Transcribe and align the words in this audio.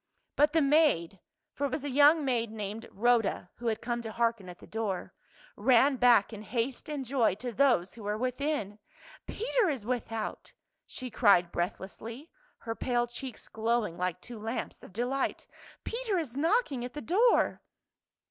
But 0.35 0.53
the 0.53 0.63
maid— 0.63 1.19
for 1.53 1.65
it 1.65 1.71
was 1.71 1.83
a 1.83 1.89
young 1.91 2.25
maid 2.25 2.49
named 2.49 2.89
Rhoda 2.91 3.51
who 3.57 3.67
had 3.67 3.83
come 3.83 4.01
to 4.01 4.11
hearken 4.11 4.49
at 4.49 4.57
the 4.57 4.65
door— 4.65 5.13
ran 5.55 5.97
back 5.97 6.33
in 6.33 6.41
haste 6.41 6.89
and 6.89 7.05
joy 7.05 7.35
to 7.35 7.51
those 7.51 7.93
who 7.93 8.01
were 8.01 8.17
within." 8.17 8.79
Peter 9.27 9.69
is 9.69 9.85
without!" 9.85 10.53
she 10.87 11.11
cried 11.11 11.51
breathlessly, 11.51 12.31
her 12.57 12.73
pale 12.73 13.05
cheeks 13.05 13.47
glowing 13.47 13.95
like 13.95 14.19
two 14.21 14.39
lamps 14.39 14.81
of 14.81 14.91
delight." 14.91 15.45
Peter 15.83 16.17
is 16.17 16.35
knocking 16.35 16.83
at 16.83 16.93
the 16.93 17.03
door 17.03 17.61